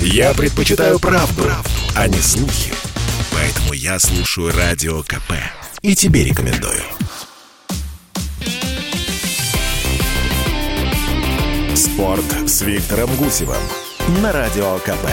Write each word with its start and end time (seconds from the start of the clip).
Я 0.00 0.34
предпочитаю 0.34 0.98
правду, 0.98 1.42
правду, 1.42 1.70
а 1.94 2.08
не 2.08 2.18
слухи. 2.18 2.72
Поэтому 3.32 3.72
я 3.72 3.98
слушаю 3.98 4.52
Радио 4.56 5.02
КП. 5.02 5.32
И 5.82 5.94
тебе 5.94 6.24
рекомендую. 6.24 6.82
Спорт 11.74 12.24
с 12.46 12.62
Виктором 12.62 13.14
Гусевым 13.16 13.62
на 14.22 14.32
Радио 14.32 14.78
КП. 14.78 15.10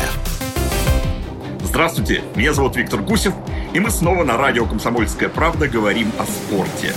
Здравствуйте, 1.63 2.23
меня 2.35 2.53
зовут 2.53 2.75
Виктор 2.75 3.01
Гусев, 3.01 3.33
и 3.73 3.79
мы 3.79 3.89
снова 3.89 4.23
на 4.23 4.37
радио 4.37 4.65
«Комсомольская 4.67 5.27
правда» 5.27 5.67
говорим 5.67 6.11
о 6.19 6.25
спорте. 6.25 6.93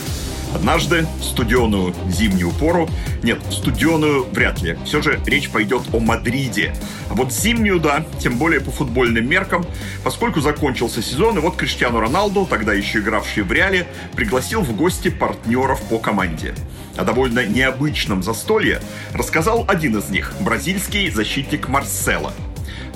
Однажды 0.55 1.07
в 1.21 1.25
студеную 1.25 1.95
зимнюю 2.09 2.51
пору, 2.53 2.89
нет, 3.23 3.39
студеную 3.51 4.25
вряд 4.33 4.63
ли, 4.63 4.79
все 4.85 5.03
же 5.03 5.21
речь 5.27 5.51
пойдет 5.51 5.83
о 5.93 6.01
Мадриде. 6.01 6.75
А 7.11 7.15
вот 7.15 7.33
зимнюю, 7.33 7.81
да, 7.81 8.05
тем 8.19 8.39
более 8.39 8.61
по 8.61 8.71
футбольным 8.71 9.29
меркам, 9.29 9.67
поскольку 10.03 10.41
закончился 10.41 11.03
сезон, 11.03 11.39
и 11.39 11.41
вот 11.41 11.57
Криштиану 11.57 12.01
Роналду, 12.01 12.47
тогда 12.49 12.73
еще 12.73 13.01
игравший 13.01 13.43
в 13.43 13.53
Реале, 13.53 13.87
пригласил 14.15 14.63
в 14.63 14.75
гости 14.75 15.09
партнеров 15.09 15.81
по 15.89 15.99
команде. 15.99 16.55
О 16.97 17.05
довольно 17.05 17.45
необычном 17.45 18.23
застолье 18.23 18.81
рассказал 19.13 19.65
один 19.69 19.99
из 19.99 20.09
них, 20.09 20.33
бразильский 20.41 21.11
защитник 21.11 21.69
Марсело. 21.69 22.33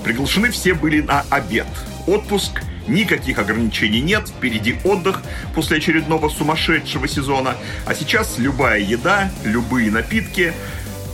Приглашены 0.03 0.49
все 0.49 0.73
были 0.73 1.01
на 1.01 1.23
обед. 1.29 1.67
Отпуск– 2.07 2.61
Никаких 2.87 3.37
ограничений 3.37 4.01
нет, 4.01 4.27
впереди 4.27 4.75
отдых 4.83 5.21
после 5.53 5.77
очередного 5.77 6.29
сумасшедшего 6.29 7.07
сезона. 7.07 7.55
А 7.85 7.93
сейчас 7.93 8.37
любая 8.37 8.79
еда, 8.79 9.31
любые 9.43 9.91
напитки, 9.91 10.53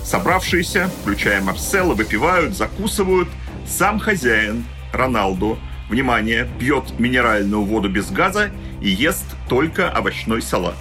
собравшиеся, 0.03 0.89
включая 1.01 1.41
Марсела, 1.41 1.93
выпивают, 1.93 2.55
закусывают. 2.55 3.27
Сам 3.67 3.99
хозяин, 3.99 4.65
Роналду, 4.93 5.59
внимание, 5.89 6.47
пьет 6.57 6.97
минеральную 6.99 7.63
воду 7.63 7.89
без 7.89 8.09
газа 8.09 8.49
и 8.81 8.89
ест 8.89 9.25
только 9.49 9.89
овощной 9.89 10.41
салат. 10.41 10.77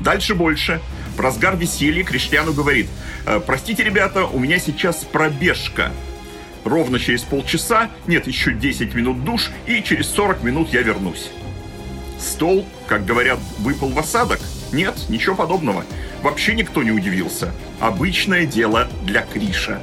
Дальше 0.00 0.34
больше. 0.34 0.80
В 1.16 1.20
разгар 1.20 1.56
веселья 1.56 2.02
Криштиану 2.02 2.52
говорит, 2.52 2.88
«Э, 3.26 3.40
простите, 3.44 3.84
ребята, 3.84 4.24
у 4.24 4.38
меня 4.38 4.58
сейчас 4.58 5.04
пробежка. 5.04 5.92
Ровно 6.64 6.98
через 6.98 7.22
полчаса, 7.22 7.90
нет, 8.06 8.26
еще 8.26 8.52
10 8.52 8.94
минут 8.94 9.24
душ, 9.24 9.50
и 9.66 9.82
через 9.82 10.08
40 10.10 10.42
минут 10.42 10.68
я 10.72 10.82
вернусь. 10.82 11.30
Стол, 12.18 12.66
как 12.86 13.06
говорят, 13.06 13.38
выпал 13.58 13.88
в 13.88 13.98
осадок? 13.98 14.40
Нет, 14.72 14.94
ничего 15.08 15.34
подобного. 15.34 15.84
Вообще 16.22 16.54
никто 16.54 16.82
не 16.82 16.90
удивился. 16.90 17.52
Обычное 17.80 18.44
дело 18.44 18.88
для 19.04 19.22
Криша. 19.22 19.80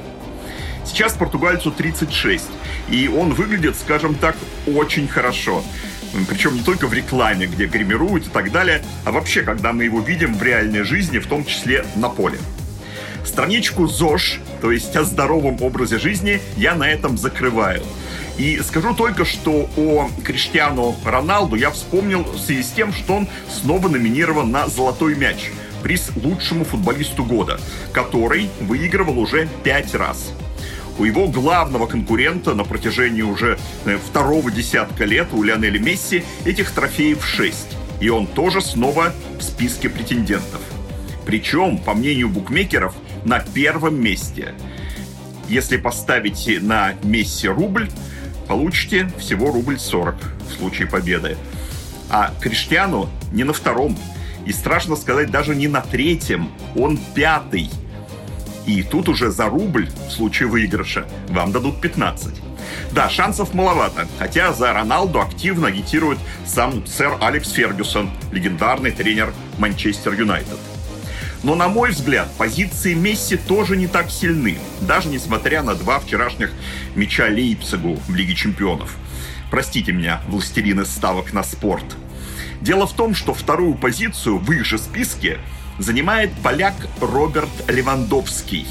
Сейчас 0.86 1.14
португальцу 1.14 1.70
36, 1.72 2.44
и 2.88 3.08
он 3.08 3.34
выглядит, 3.34 3.76
скажем 3.76 4.14
так, 4.14 4.36
очень 4.66 5.08
хорошо. 5.08 5.62
Причем 6.28 6.54
не 6.54 6.62
только 6.62 6.86
в 6.86 6.94
рекламе, 6.94 7.46
где 7.46 7.66
гримируют 7.66 8.26
и 8.26 8.30
так 8.30 8.50
далее, 8.50 8.82
а 9.04 9.12
вообще, 9.12 9.42
когда 9.42 9.72
мы 9.72 9.84
его 9.84 10.00
видим 10.00 10.32
в 10.34 10.42
реальной 10.42 10.84
жизни, 10.84 11.18
в 11.18 11.26
том 11.26 11.44
числе 11.44 11.84
на 11.96 12.08
поле. 12.08 12.38
Страничку 13.28 13.86
ЗОЖ, 13.86 14.40
то 14.62 14.72
есть 14.72 14.96
о 14.96 15.04
здоровом 15.04 15.58
образе 15.60 15.98
жизни, 15.98 16.40
я 16.56 16.74
на 16.74 16.90
этом 16.90 17.18
закрываю. 17.18 17.82
И 18.38 18.58
скажу 18.60 18.94
только, 18.94 19.26
что 19.26 19.68
о 19.76 20.08
Криштиану 20.24 20.96
Роналду 21.04 21.54
я 21.54 21.70
вспомнил 21.70 22.22
в 22.22 22.38
связи 22.38 22.62
с 22.62 22.70
тем, 22.70 22.92
что 22.92 23.16
он 23.16 23.28
снова 23.52 23.88
номинирован 23.88 24.50
на 24.50 24.66
«Золотой 24.66 25.14
мяч» 25.14 25.50
приз 25.82 26.10
лучшему 26.16 26.64
футболисту 26.64 27.22
года, 27.22 27.60
который 27.92 28.48
выигрывал 28.60 29.18
уже 29.18 29.46
пять 29.62 29.94
раз. 29.94 30.32
У 30.98 31.04
его 31.04 31.28
главного 31.28 31.86
конкурента 31.86 32.54
на 32.54 32.64
протяжении 32.64 33.22
уже 33.22 33.58
э, 33.84 33.98
второго 33.98 34.50
десятка 34.50 35.04
лет, 35.04 35.28
у 35.32 35.42
Лионеля 35.42 35.78
Месси, 35.78 36.24
этих 36.44 36.70
трофеев 36.70 37.24
шесть. 37.24 37.76
И 38.00 38.08
он 38.08 38.26
тоже 38.26 38.62
снова 38.62 39.12
в 39.38 39.42
списке 39.42 39.90
претендентов. 39.90 40.62
Причем, 41.28 41.76
по 41.76 41.92
мнению 41.92 42.30
букмекеров, 42.30 42.94
на 43.24 43.40
первом 43.40 44.00
месте. 44.00 44.54
Если 45.48 45.76
поставите 45.76 46.60
на 46.60 46.94
Месси 47.02 47.48
рубль, 47.48 47.88
получите 48.46 49.10
всего 49.18 49.50
рубль 49.50 49.78
40 49.78 50.14
в 50.48 50.52
случае 50.58 50.88
победы. 50.88 51.36
А 52.10 52.32
Криштиану 52.40 53.08
не 53.32 53.44
на 53.44 53.52
втором. 53.52 53.96
И 54.46 54.52
страшно 54.52 54.96
сказать, 54.96 55.30
даже 55.30 55.54
не 55.54 55.68
на 55.68 55.80
третьем. 55.80 56.50
Он 56.74 56.98
пятый. 57.14 57.70
И 58.66 58.82
тут 58.82 59.08
уже 59.08 59.30
за 59.30 59.46
рубль 59.46 59.88
в 60.08 60.12
случае 60.12 60.48
выигрыша 60.48 61.06
вам 61.28 61.52
дадут 61.52 61.80
15. 61.80 62.34
Да, 62.92 63.08
шансов 63.08 63.54
маловато, 63.54 64.06
хотя 64.18 64.52
за 64.52 64.72
Роналду 64.72 65.20
активно 65.20 65.68
агитирует 65.68 66.18
сам 66.46 66.86
сэр 66.86 67.16
Алекс 67.20 67.50
Фергюсон, 67.50 68.10
легендарный 68.32 68.90
тренер 68.90 69.32
Манчестер 69.58 70.12
Юнайтед. 70.12 70.58
Но, 71.42 71.54
на 71.54 71.68
мой 71.68 71.90
взгляд, 71.90 72.28
позиции 72.36 72.94
Месси 72.94 73.36
тоже 73.36 73.76
не 73.76 73.86
так 73.86 74.10
сильны, 74.10 74.58
даже 74.80 75.08
несмотря 75.08 75.62
на 75.62 75.74
два 75.74 76.00
вчерашних 76.00 76.52
мяча 76.96 77.26
Лейпцигу 77.26 77.96
в 78.08 78.14
Лиге 78.14 78.34
чемпионов. 78.34 78.96
Простите 79.50 79.92
меня, 79.92 80.20
властелины 80.26 80.84
ставок 80.84 81.32
на 81.32 81.42
спорт. 81.42 81.84
Дело 82.60 82.86
в 82.86 82.92
том, 82.92 83.14
что 83.14 83.34
вторую 83.34 83.76
позицию 83.76 84.38
в 84.38 84.50
их 84.50 84.64
же 84.64 84.78
списке 84.78 85.38
занимает 85.78 86.32
поляк 86.42 86.74
Роберт 87.00 87.48
Левандовский. 87.68 88.66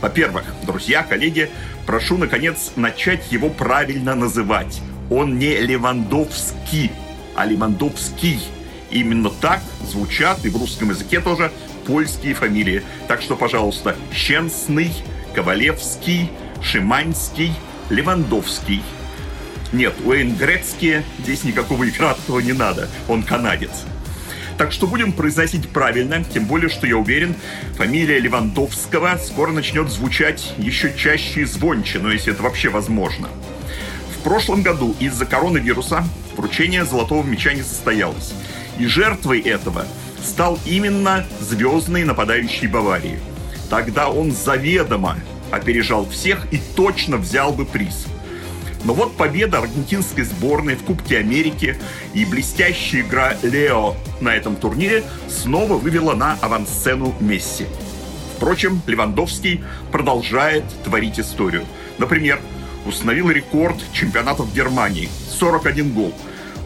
Во-первых, 0.00 0.44
друзья, 0.64 1.02
коллеги, 1.02 1.50
прошу, 1.86 2.18
наконец, 2.18 2.72
начать 2.76 3.30
его 3.32 3.50
правильно 3.50 4.14
называть. 4.14 4.80
Он 5.10 5.38
не 5.38 5.56
Левандовский, 5.56 6.92
а 7.34 7.46
Левандовский. 7.46 8.40
Именно 8.90 9.30
так 9.30 9.60
звучат 9.84 10.44
и 10.44 10.48
в 10.48 10.56
русском 10.56 10.90
языке 10.90 11.20
тоже 11.20 11.50
польские 11.86 12.34
фамилии. 12.34 12.82
Так 13.08 13.22
что, 13.22 13.36
пожалуйста, 13.36 13.96
Щенсный, 14.12 14.92
Ковалевский, 15.34 16.30
Шиманский, 16.62 17.52
Левандовский. 17.90 18.82
Нет, 19.72 19.94
Уэйн 20.04 20.36
Грецки 20.36 21.02
здесь 21.18 21.44
никакого 21.44 21.88
игратского 21.88 22.40
не 22.40 22.52
надо, 22.52 22.88
он 23.08 23.22
канадец. 23.22 23.84
Так 24.58 24.70
что 24.70 24.86
будем 24.86 25.12
произносить 25.12 25.68
правильно, 25.70 26.22
тем 26.22 26.44
более, 26.44 26.68
что 26.68 26.86
я 26.86 26.96
уверен, 26.96 27.34
фамилия 27.76 28.18
Левандовского 28.18 29.18
скоро 29.18 29.50
начнет 29.50 29.90
звучать 29.90 30.54
еще 30.58 30.92
чаще 30.96 31.40
и 31.40 31.44
звонче, 31.44 31.98
но 31.98 32.12
если 32.12 32.32
это 32.32 32.42
вообще 32.42 32.68
возможно. 32.68 33.28
В 34.16 34.22
прошлом 34.22 34.62
году 34.62 34.94
из-за 35.00 35.26
коронавируса 35.26 36.04
вручение 36.36 36.84
золотого 36.84 37.24
мяча 37.24 37.54
не 37.54 37.62
состоялось. 37.62 38.34
И 38.78 38.86
жертвой 38.86 39.40
этого 39.40 39.86
стал 40.24 40.58
именно 40.64 41.24
звездный 41.40 42.04
нападающий 42.04 42.68
Баварии. 42.68 43.18
Тогда 43.68 44.08
он 44.10 44.32
заведомо 44.32 45.16
опережал 45.50 46.08
всех 46.08 46.52
и 46.52 46.60
точно 46.76 47.16
взял 47.16 47.52
бы 47.52 47.64
приз. 47.64 48.06
Но 48.84 48.94
вот 48.94 49.16
победа 49.16 49.58
аргентинской 49.58 50.24
сборной 50.24 50.74
в 50.74 50.82
Кубке 50.82 51.18
Америки 51.18 51.78
и 52.14 52.24
блестящая 52.24 53.02
игра 53.02 53.34
Лео 53.42 53.94
на 54.20 54.34
этом 54.34 54.56
турнире 54.56 55.04
снова 55.28 55.74
вывела 55.74 56.14
на 56.14 56.36
авансцену 56.40 57.14
Месси. 57.20 57.66
Впрочем, 58.36 58.82
Левандовский 58.88 59.62
продолжает 59.92 60.64
творить 60.82 61.20
историю. 61.20 61.64
Например, 61.98 62.40
установил 62.84 63.30
рекорд 63.30 63.76
чемпионатов 63.92 64.52
Германии– 64.52 65.08
41 65.38 65.92
гол, 65.92 66.12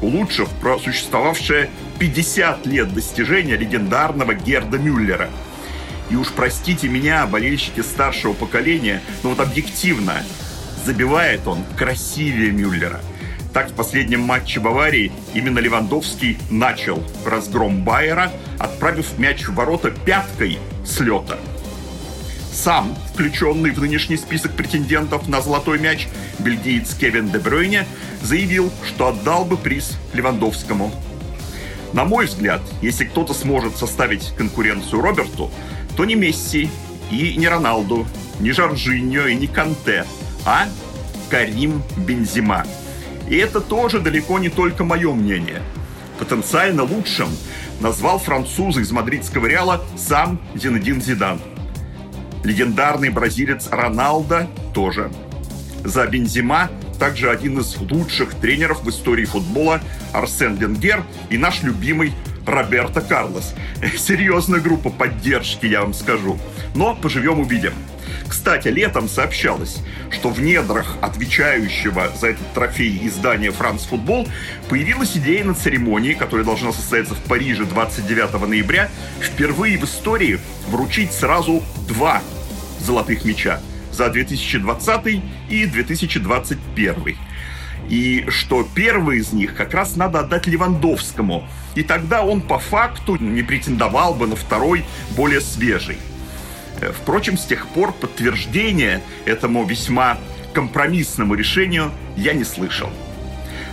улучшив 0.00 0.48
просуществовавшее 0.62 1.68
50 1.98 2.66
лет 2.66 2.92
достижения 2.92 3.56
легендарного 3.56 4.34
Герда 4.34 4.78
Мюллера. 4.78 5.30
И 6.10 6.16
уж 6.16 6.28
простите 6.28 6.88
меня, 6.88 7.26
болельщики 7.26 7.80
старшего 7.80 8.32
поколения, 8.32 9.02
но 9.22 9.30
вот 9.30 9.40
объективно, 9.40 10.22
забивает 10.84 11.46
он 11.46 11.64
красивее 11.76 12.52
Мюллера. 12.52 13.00
Так 13.52 13.70
в 13.70 13.74
последнем 13.74 14.20
матче 14.20 14.60
Баварии 14.60 15.10
именно 15.32 15.58
Левандовский 15.58 16.38
начал 16.50 17.02
разгром 17.24 17.82
Байера, 17.82 18.30
отправив 18.58 19.18
мяч 19.18 19.46
в 19.48 19.54
ворота 19.54 19.90
пяткой 19.90 20.58
с 20.84 21.00
лета. 21.00 21.38
Сам, 22.52 22.94
включенный 23.12 23.70
в 23.70 23.80
нынешний 23.80 24.16
список 24.16 24.52
претендентов 24.52 25.28
на 25.28 25.40
золотой 25.40 25.78
мяч, 25.78 26.08
бельгиец 26.38 26.94
Кевин 26.94 27.30
Де 27.30 27.38
Бройне, 27.38 27.86
заявил, 28.22 28.70
что 28.86 29.08
отдал 29.08 29.44
бы 29.44 29.56
приз 29.56 29.96
Левандовскому 30.12 30.92
на 31.92 32.04
мой 32.04 32.26
взгляд, 32.26 32.62
если 32.82 33.04
кто-то 33.04 33.34
сможет 33.34 33.76
составить 33.76 34.34
конкуренцию 34.36 35.02
Роберту, 35.02 35.50
то 35.96 36.04
не 36.04 36.14
Месси 36.14 36.70
и 37.10 37.36
не 37.36 37.48
Роналду, 37.48 38.06
не 38.40 38.52
Жоржиньо 38.52 39.26
и 39.26 39.34
не 39.34 39.46
Канте, 39.46 40.04
а 40.44 40.66
Карим 41.30 41.82
Бензима. 41.96 42.66
И 43.28 43.36
это 43.36 43.60
тоже 43.60 44.00
далеко 44.00 44.38
не 44.38 44.48
только 44.48 44.84
мое 44.84 45.12
мнение. 45.12 45.62
Потенциально 46.18 46.82
лучшим 46.82 47.28
назвал 47.80 48.18
француза 48.18 48.80
из 48.80 48.90
мадридского 48.90 49.46
Реала 49.46 49.84
сам 49.96 50.40
Зинедин 50.54 51.02
Зидан. 51.02 51.40
Легендарный 52.44 53.10
бразилец 53.10 53.68
Роналдо 53.70 54.48
тоже. 54.72 55.10
за 55.84 56.06
Бензима 56.06 56.70
также 56.98 57.30
один 57.30 57.58
из 57.58 57.76
лучших 57.76 58.34
тренеров 58.34 58.82
в 58.82 58.90
истории 58.90 59.24
футбола 59.24 59.80
Арсен 60.12 60.56
Венгер 60.56 61.02
и 61.30 61.38
наш 61.38 61.62
любимый 61.62 62.12
Роберто 62.46 63.00
Карлос. 63.00 63.54
Серьезная 63.98 64.60
группа 64.60 64.90
поддержки, 64.90 65.66
я 65.66 65.82
вам 65.82 65.94
скажу. 65.94 66.38
Но 66.74 66.94
поживем 66.94 67.40
увидим. 67.40 67.72
Кстати, 68.28 68.68
летом 68.68 69.08
сообщалось, 69.08 69.78
что 70.10 70.30
в 70.30 70.40
недрах 70.40 70.96
отвечающего 71.00 72.12
за 72.18 72.28
этот 72.28 72.52
трофей 72.54 73.00
издания 73.06 73.50
«Франц 73.50 73.84
Футбол» 73.84 74.26
появилась 74.68 75.16
идея 75.16 75.44
на 75.44 75.54
церемонии, 75.54 76.14
которая 76.14 76.44
должна 76.44 76.72
состояться 76.72 77.14
в 77.14 77.20
Париже 77.20 77.64
29 77.64 78.48
ноября, 78.48 78.90
впервые 79.20 79.78
в 79.78 79.84
истории 79.84 80.40
вручить 80.68 81.12
сразу 81.12 81.62
два 81.88 82.22
золотых 82.80 83.24
мяча 83.24 83.60
за 83.96 84.10
2020 84.10 85.22
и 85.48 85.66
2021. 85.66 87.16
И 87.88 88.24
что 88.28 88.66
первый 88.74 89.18
из 89.18 89.32
них 89.32 89.54
как 89.54 89.72
раз 89.74 89.96
надо 89.96 90.20
отдать 90.20 90.46
Левандовскому. 90.46 91.48
И 91.74 91.82
тогда 91.82 92.22
он 92.24 92.40
по 92.40 92.58
факту 92.58 93.16
не 93.16 93.42
претендовал 93.42 94.14
бы 94.14 94.26
на 94.26 94.36
второй, 94.36 94.84
более 95.16 95.40
свежий. 95.40 95.98
Э, 96.80 96.92
впрочем, 96.92 97.38
с 97.38 97.44
тех 97.44 97.66
пор 97.68 97.92
подтверждения 97.92 99.02
этому 99.24 99.64
весьма 99.64 100.18
компромиссному 100.52 101.34
решению 101.34 101.92
я 102.16 102.32
не 102.32 102.44
слышал. 102.44 102.90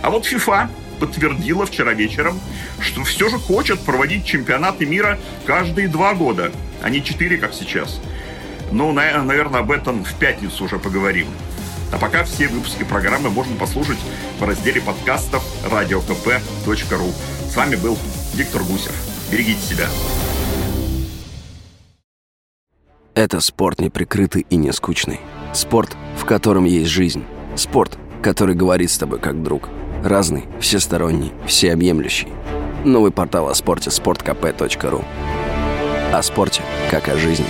А 0.02 0.10
вот 0.10 0.26
FIFA 0.26 0.68
подтвердила 1.00 1.66
вчера 1.66 1.92
вечером, 1.92 2.38
что 2.80 3.02
все 3.04 3.28
же 3.28 3.38
хочет 3.38 3.80
проводить 3.80 4.24
чемпионаты 4.24 4.86
мира 4.86 5.18
каждые 5.44 5.88
два 5.88 6.14
года, 6.14 6.52
а 6.82 6.90
не 6.90 7.02
четыре, 7.02 7.36
как 7.36 7.52
сейчас. 7.52 8.00
Ну, 8.74 8.92
наверное, 8.92 9.60
об 9.60 9.70
этом 9.70 10.02
в 10.02 10.14
пятницу 10.14 10.64
уже 10.64 10.80
поговорим. 10.80 11.28
А 11.92 11.96
пока 11.96 12.24
все 12.24 12.48
выпуски 12.48 12.82
программы 12.82 13.30
можно 13.30 13.54
послушать 13.54 13.98
в 14.40 14.42
разделе 14.42 14.80
подкастов 14.80 15.44
radiokp.ru. 15.70 17.12
С 17.48 17.54
вами 17.54 17.76
был 17.76 17.96
Виктор 18.34 18.64
Гусев. 18.64 18.92
Берегите 19.30 19.60
себя. 19.60 19.86
Это 23.14 23.40
спорт 23.40 23.80
неприкрытый 23.80 24.44
и 24.50 24.56
не 24.56 24.72
скучный. 24.72 25.20
Спорт, 25.52 25.96
в 26.18 26.24
котором 26.24 26.64
есть 26.64 26.90
жизнь. 26.90 27.22
Спорт, 27.54 27.96
который 28.24 28.56
говорит 28.56 28.90
с 28.90 28.98
тобой 28.98 29.20
как 29.20 29.40
друг. 29.40 29.68
Разный, 30.02 30.46
всесторонний, 30.58 31.32
всеобъемлющий. 31.46 32.32
Новый 32.84 33.12
портал 33.12 33.48
о 33.48 33.54
спорте– 33.54 33.90
sportkp.ru 33.90 35.04
О 36.12 36.22
спорте, 36.24 36.62
как 36.90 37.08
о 37.08 37.16
жизни. 37.16 37.46